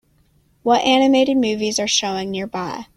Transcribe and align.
What 0.63 0.83
animated 0.83 1.37
movies 1.37 1.77
are 1.77 1.85
showing 1.87 2.31
nearby 2.31 2.87